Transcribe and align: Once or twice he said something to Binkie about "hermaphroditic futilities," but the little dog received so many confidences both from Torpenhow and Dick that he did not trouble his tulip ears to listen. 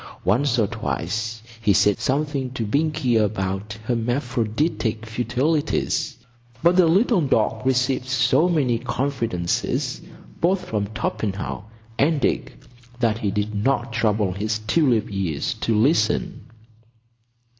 Once 0.25 0.57
or 0.57 0.65
twice 0.65 1.43
he 1.61 1.73
said 1.73 1.99
something 1.99 2.49
to 2.49 2.65
Binkie 2.65 3.17
about 3.23 3.77
"hermaphroditic 3.85 5.05
futilities," 5.05 6.17
but 6.63 6.75
the 6.75 6.87
little 6.87 7.21
dog 7.21 7.63
received 7.67 8.07
so 8.07 8.49
many 8.49 8.79
confidences 8.79 10.01
both 10.39 10.65
from 10.65 10.87
Torpenhow 10.87 11.65
and 11.99 12.19
Dick 12.19 12.57
that 12.99 13.19
he 13.19 13.29
did 13.29 13.53
not 13.53 13.93
trouble 13.93 14.31
his 14.31 14.57
tulip 14.57 15.05
ears 15.11 15.53
to 15.61 15.75
listen. 15.77 16.47